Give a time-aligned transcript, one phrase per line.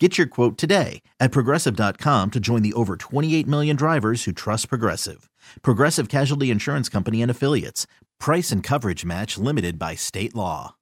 [0.00, 4.68] Get your quote today at progressive.com to join the over 28 million drivers who trust
[4.68, 5.30] Progressive.
[5.62, 7.86] Progressive Casualty Insurance Company and Affiliates.
[8.18, 10.74] Price and coverage match limited by state law.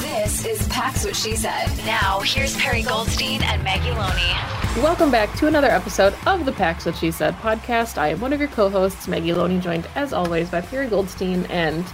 [0.00, 1.68] This is Pack's What She Said.
[1.84, 4.82] Now, here's Perri Goldstein and Maggie Loney.
[4.82, 7.98] Welcome back to another episode of the Pack's What She Said podcast.
[7.98, 11.44] I am one of your co hosts, Maggie Loney, joined as always by Perri Goldstein,
[11.50, 11.84] and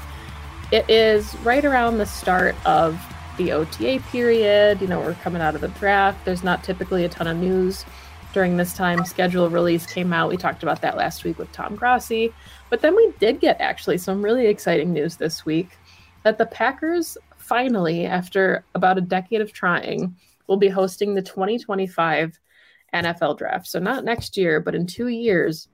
[0.71, 3.05] it is right around the start of
[3.37, 4.81] the OTA period.
[4.81, 6.25] You know, we're coming out of the draft.
[6.25, 7.85] There's not typically a ton of news
[8.33, 9.05] during this time.
[9.05, 10.31] Schedule release came out.
[10.31, 12.33] We talked about that last week with Tom Grossi.
[12.71, 15.69] But then we did get actually some really exciting news this week
[16.25, 20.17] that the Packers finally, after about a decade of trying,
[20.47, 22.39] will be hosting the 2025
[22.95, 23.67] NFL draft.
[23.67, 25.69] So not next year, but in two years.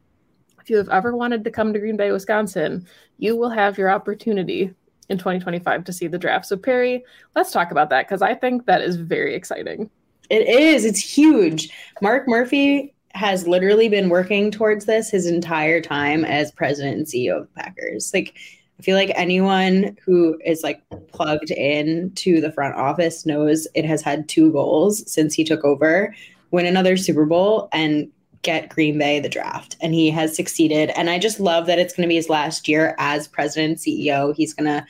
[0.60, 2.86] If you have ever wanted to come to Green Bay, Wisconsin,
[3.18, 4.74] you will have your opportunity
[5.08, 6.46] in 2025 to see the draft.
[6.46, 9.90] So, Perri, let's talk about that because I think that is very exciting.
[10.30, 10.84] It is.
[10.84, 11.70] It's huge.
[12.02, 17.38] Mark Murphy has literally been working towards this his entire time as president and CEO
[17.38, 18.12] of the Packers.
[18.12, 18.36] Like,
[18.78, 23.84] I feel like anyone who is like plugged in to the front office knows it
[23.84, 26.14] has had two goals since he took over
[26.50, 28.10] win another Super Bowl and
[28.42, 29.76] get Green Bay the draft.
[29.80, 30.90] And he has succeeded.
[30.90, 34.34] And I just love that it's going to be his last year as president CEO.
[34.34, 34.86] He's going to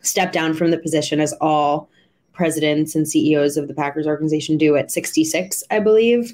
[0.00, 1.88] step down from the position as all
[2.32, 6.32] presidents and CEOs of the Packers organization do at 66, I believe.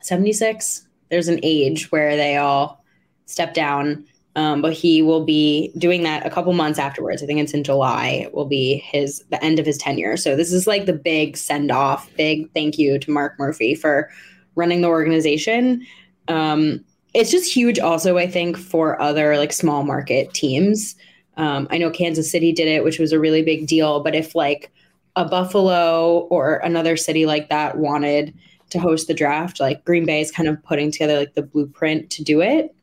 [0.00, 0.86] 76.
[1.08, 2.84] There's an age where they all
[3.26, 4.04] step down.
[4.36, 7.22] Um, but he will be doing that a couple months afterwards.
[7.22, 8.28] I think it's in July.
[8.32, 10.16] Will be his the end of his tenure.
[10.16, 14.08] So this is like the big send off, big thank you to Mark Murphy for
[14.54, 15.86] running the organization.
[16.28, 16.84] Um,
[17.14, 20.94] it's just huge also i think for other like small market teams.
[21.36, 24.34] Um, i know kansas city did it which was a really big deal but if
[24.34, 24.70] like
[25.16, 28.34] a buffalo or another city like that wanted
[28.70, 32.10] to host the draft like green bay is kind of putting together like the blueprint
[32.10, 32.74] to do it.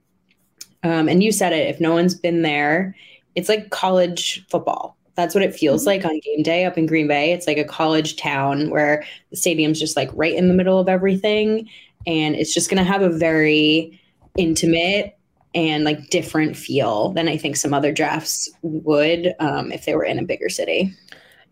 [0.83, 2.95] Um, and you said it if no one's been there
[3.35, 6.01] it's like college football that's what it feels mm-hmm.
[6.01, 9.35] like on game day up in green bay it's like a college town where the
[9.35, 11.67] stadium's just like right in the middle of everything
[12.05, 13.99] and it's just going to have a very
[14.37, 15.17] intimate
[15.53, 20.03] and like different feel than I think some other drafts would um, if they were
[20.03, 20.93] in a bigger city.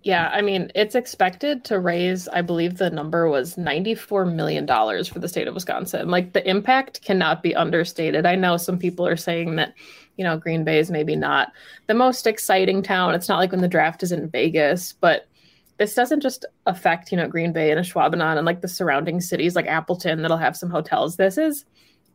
[0.06, 5.18] Yeah, I mean, it's expected to raise, I believe the number was $94 million for
[5.18, 6.10] the state of Wisconsin.
[6.10, 8.24] Like the impact cannot be understated.
[8.24, 9.74] I know some people are saying that,
[10.18, 11.54] you know, Green Bay is maybe not
[11.88, 13.16] the most exciting town.
[13.16, 15.28] It's not like when the draft is in Vegas, but
[15.80, 19.56] this doesn't just affect, you know, Green Bay and Ashwaubenon and like the surrounding cities
[19.56, 21.16] like Appleton that'll have some hotels.
[21.16, 21.66] This is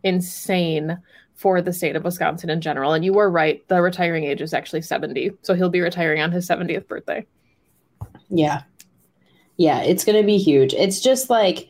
[0.04, 0.96] insane
[1.34, 2.92] for the state of Wisconsin in general.
[2.92, 5.32] And you were right, the retiring age is actually 70.
[5.42, 7.26] So he'll be retiring on his 70th birthday.
[8.30, 8.62] Yeah.
[9.56, 10.72] Yeah, it's going to be huge.
[10.72, 11.68] It's just like,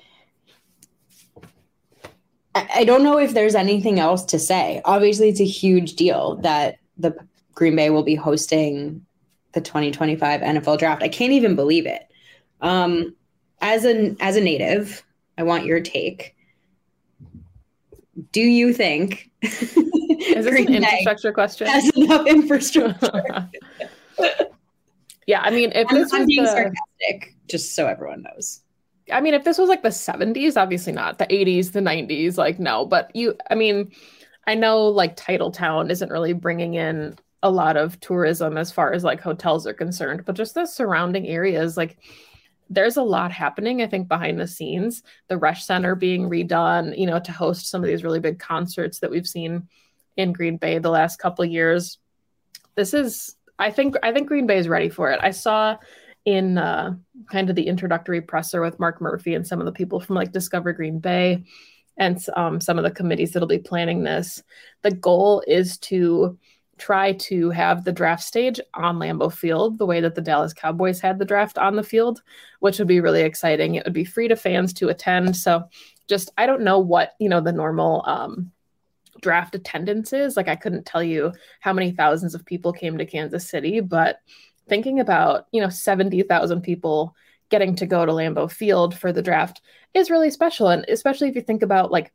[2.54, 4.80] I, I don't know if there's anything else to say.
[4.84, 7.16] Obviously, it's a huge deal that the
[7.54, 9.04] Green Bay will be hosting
[9.52, 11.02] the 2025 NFL draft.
[11.02, 12.06] I can't even believe it.
[12.60, 13.16] Um,
[13.60, 15.02] as an as a native,
[15.36, 16.36] I want your take
[18.32, 19.74] do you think is
[20.44, 21.66] this an infrastructure question?
[21.66, 23.48] Has enough infrastructure?
[25.30, 28.62] yeah, I mean, if I'm, this I'm was being the, sarcastic, just so everyone knows.
[29.12, 31.18] I mean, if this was like the 70s, obviously not.
[31.18, 32.84] The 80s, the 90s, like no.
[32.84, 33.92] But you, I mean,
[34.48, 39.04] I know like Titletown isn't really bringing in a lot of tourism as far as
[39.04, 41.98] like hotels are concerned, but just the surrounding areas, like
[42.68, 45.04] there's a lot happening, I think, behind the scenes.
[45.28, 48.98] The Resch Center being redone, you know, to host some of these really big concerts
[48.98, 49.68] that we've seen
[50.16, 51.98] in Green Bay the last couple years.
[52.74, 55.20] This is, I think, I think Green Bay is ready for it.
[55.22, 55.76] I saw
[56.24, 56.94] in uh,
[57.30, 60.32] kind of the introductory presser with Mark Murphy and some of the people from like
[60.32, 61.44] Discover Green Bay
[61.96, 64.42] and um, some of the committees that'll be planning this.
[64.82, 66.38] The goal is to
[66.78, 70.98] try to have the draft stage on Lambeau Field, the way that the Dallas Cowboys
[70.98, 72.22] had the draft on the field,
[72.60, 73.74] which would be really exciting.
[73.74, 75.36] It would be free to fans to attend.
[75.36, 75.64] So,
[76.08, 78.50] just I don't know what you know the normal um,
[79.20, 80.36] draft attendances.
[80.36, 84.18] Like, I couldn't tell you how many thousands of people came to Kansas City, but
[84.68, 87.14] thinking about you know seventy thousand people
[87.48, 89.60] getting to go to Lambeau Field for the draft
[89.94, 92.12] is really special, and especially if you think about like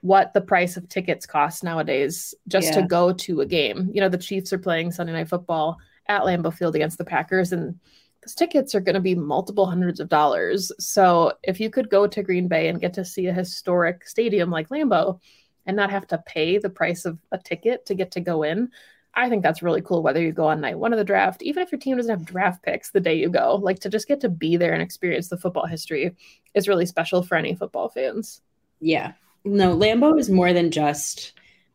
[0.00, 2.80] what the price of tickets cost nowadays just Yeah.
[2.80, 3.88] to go to a game.
[3.92, 5.78] You know, the Chiefs are playing Sunday Night Football
[6.08, 7.78] at Lambeau Field against the Packers, and
[8.24, 10.72] those tickets are going to be multiple hundreds of dollars.
[10.78, 14.50] So if you could go to Green Bay and get to see a historic stadium
[14.50, 15.20] like Lambeau
[15.66, 18.70] and not have to pay the price of a ticket to get to go in,
[19.14, 20.02] I think that's really cool.
[20.02, 22.24] Whether you go on night one of the draft, even if your team doesn't have
[22.24, 25.28] draft picks the day you go, like to just get to be there and experience
[25.28, 26.16] the football history
[26.54, 28.40] is really special for any football fans.
[28.80, 29.12] Yeah.
[29.44, 31.32] No, Lambeau is more than just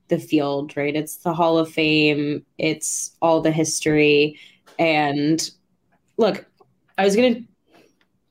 [0.08, 0.96] the field, right?
[0.96, 4.40] It's the Hall of Fame, it's all the history.
[4.80, 5.50] And
[6.18, 6.46] look,
[6.98, 7.44] I was going to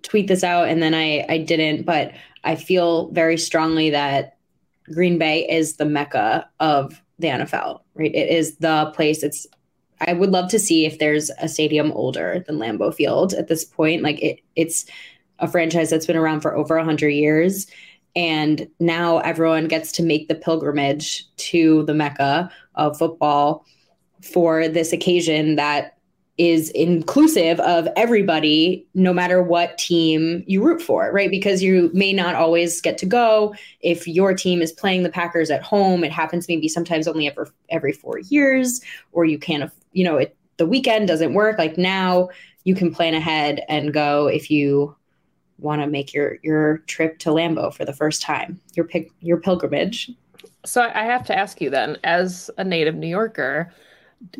[0.03, 2.13] tweet this out and then I, I didn't, but
[2.43, 4.36] I feel very strongly that
[4.93, 8.15] Green Bay is the mecca of the NFL, right?
[8.15, 9.23] It is the place.
[9.23, 9.47] It's,
[10.01, 13.65] I would love to see if there's a stadium older than Lambeau Field at this
[13.65, 14.03] point.
[14.03, 14.87] Like it, it's
[15.39, 17.67] a franchise that's been around for over 100 years
[18.17, 23.67] and now everyone gets to make the pilgrimage to the mecca of football
[24.23, 25.96] for this occasion that
[26.39, 32.13] is inclusive of everybody no matter what team you root for right because you may
[32.13, 36.13] not always get to go if your team is playing the packers at home it
[36.13, 40.67] happens maybe sometimes only ever every 4 years or you can't you know it the
[40.67, 42.29] weekend doesn't work like now
[42.65, 44.95] you can plan ahead and go if you
[45.59, 49.39] want to make your your trip to Lambeau for the first time, your pic, your
[49.39, 50.11] pilgrimage.
[50.65, 53.73] So I have to ask you then, as a native New Yorker,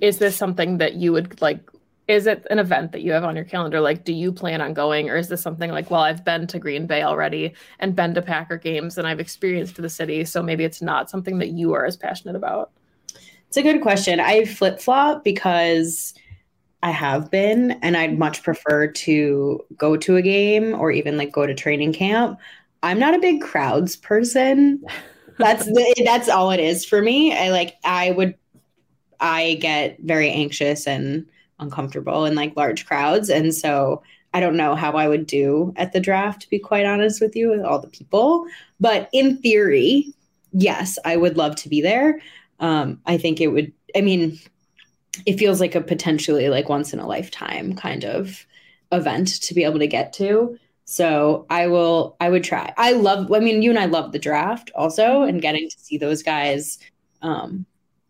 [0.03, 1.71] is this something that you would like?
[2.09, 3.81] Is it an event that you have on your calendar?
[3.81, 6.59] Like, do you plan on going, or is this something like, well, I've been to
[6.59, 10.65] Green Bay already and been to Packer games and I've experienced the city, so maybe
[10.65, 12.71] it's not something that you are as passionate about?
[13.49, 14.21] It's a good question.
[14.21, 16.15] I flip flop because
[16.83, 21.33] I have been, and I'd much prefer to go to a game or even like
[21.33, 22.39] go to training camp.
[22.83, 24.85] I'm not a big crowds person.
[25.39, 27.37] That's the, that's all it is for me.
[27.37, 28.37] I like I would
[29.19, 31.27] I get very anxious and
[31.59, 34.03] uncomfortable in like large crowds, and so
[34.35, 36.43] I don't know how I would do at the draft.
[36.43, 38.47] To be quite honest with you, with all the people,
[38.81, 40.13] but in theory,
[40.53, 42.21] yes, I would love to be there.
[42.61, 43.73] Um, I think it would.
[43.95, 44.39] I mean,
[45.25, 48.47] it feels like a potentially like once in a lifetime kind of
[48.93, 50.59] event to be able to get to.
[50.85, 52.73] So I will I would try.
[52.77, 55.99] I love I mean you and I love the draft also and getting to see
[55.99, 56.79] those guys
[57.23, 57.67] um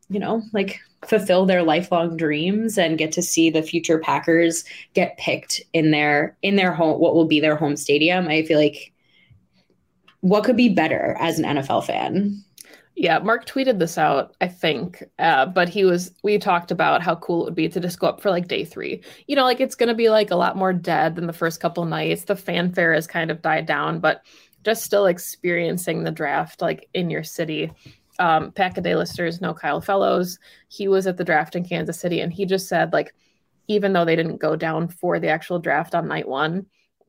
[0.08, 4.64] you know like fulfill their lifelong dreams and get to see the future Packers
[4.94, 8.28] get picked in their in their home what will be their home stadium.
[8.28, 8.92] I feel like
[10.20, 12.42] what could be better as an NFL fan?
[12.96, 17.16] Yeah, Mark tweeted this out, I think, uh, but he was, we talked about how
[17.16, 19.02] cool it would be to just go up for like day three.
[19.26, 21.60] You know, like it's going to be like a lot more dead than the first
[21.60, 22.24] couple nights.
[22.24, 24.22] The fanfare has kind of died down, but
[24.64, 27.70] just still experiencing the draft like in your city.
[28.18, 30.38] Um, Packaday listeners know Kyle Fellows.
[30.68, 33.14] He was at the draft in Kansas City and he just said, like,
[33.68, 36.66] even though they didn't go down for the actual draft on night one,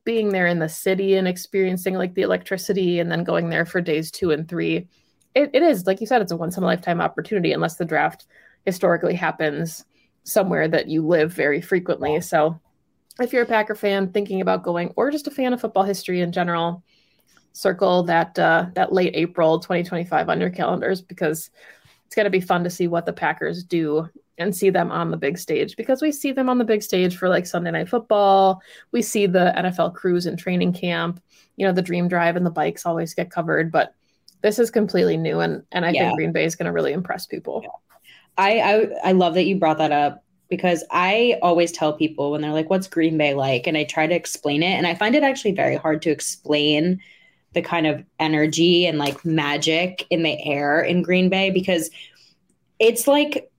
[0.08, 3.78] being there in the city and experiencing like the electricity and then going there for
[3.78, 4.88] days two and three
[5.34, 7.84] it, it is like you said it's a once in a lifetime opportunity unless the
[7.84, 8.24] draft
[8.64, 9.84] historically happens
[10.24, 12.58] somewhere that you live very frequently so
[13.20, 16.22] if you're a packer fan thinking about going or just a fan of football history
[16.22, 16.82] in general
[17.52, 21.50] circle that uh, that late april 2025 on your calendars because
[22.06, 24.08] it's going to be fun to see what the packers do
[24.38, 27.16] and see them on the big stage because we see them on the big stage
[27.16, 28.60] for like sunday night football
[28.92, 31.20] we see the nfl crews and training camp
[31.56, 33.94] you know the dream drive and the bikes always get covered but
[34.42, 36.08] this is completely new and and I Yeah.
[36.08, 37.64] think Green Bay is going to really impress people.
[38.36, 42.40] I, I I love that you brought that up because I always tell people when
[42.40, 45.14] they're like, "What's Green Bay like?" and I try to explain it, and I find
[45.14, 47.00] it actually very hard to explain
[47.54, 51.90] the kind of energy and like magic in the air in Green Bay because
[52.78, 53.50] it's like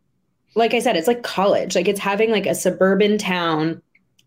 [0.56, 1.76] like I said, it's like college.
[1.76, 3.82] Like it's having like a suburban town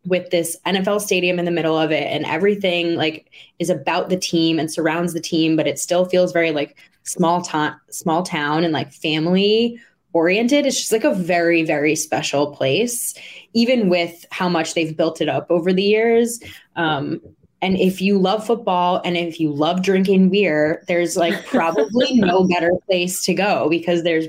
[0.07, 4.17] with this NFL stadium in the middle of it and everything like is about the
[4.17, 8.65] team and surrounds the team, but it still feels very like small town small town
[8.65, 9.79] and like family
[10.13, 10.67] oriented.
[10.67, 13.15] It's just like a very, very special place,
[13.55, 16.41] even with how much they've built it up over the years.
[16.77, 17.21] Um,
[17.63, 22.45] and if you love football and if you love drinking beer, there's like probably no
[22.45, 24.27] better place to go because there's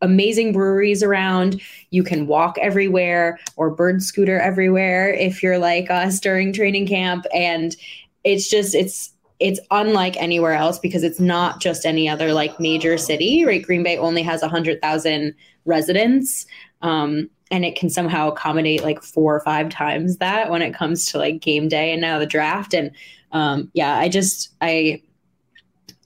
[0.00, 1.60] amazing breweries around.
[1.90, 7.26] You can walk everywhere or bird scooter everywhere if you're like us during training camp.
[7.34, 7.76] And
[8.22, 12.96] it's just, it's, it's unlike anywhere else because it's not just any other like major
[12.96, 13.62] city, right?
[13.62, 15.34] Green Bay only has 100,000
[15.64, 16.46] residents.
[16.82, 21.06] Um, and it can somehow accommodate like four or five times that when it comes
[21.06, 22.74] to like game day and now the draft.
[22.74, 22.92] And
[23.32, 25.02] um, yeah, I just, I,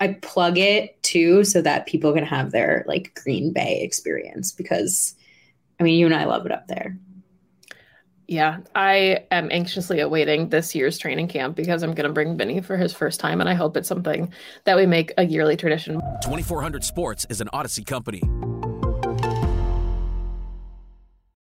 [0.00, 5.14] I plug it too, so that people can have their like Green Bay experience because
[5.78, 6.98] I mean, you and I love it up there.
[8.26, 12.62] Yeah, I am anxiously awaiting this year's training camp because I'm going to bring Vinny
[12.62, 14.32] for his first time, and I hope it's something
[14.64, 16.00] that we make a yearly tradition.
[16.22, 18.22] 2400 Sports is an Audacy company.